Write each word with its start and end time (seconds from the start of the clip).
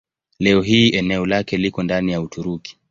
Leo 0.39 0.61
hii 0.61 0.89
eneo 0.89 1.25
lake 1.25 1.57
liko 1.57 1.83
ndani 1.83 2.11
ya 2.11 2.21
Uturuki. 2.21 2.77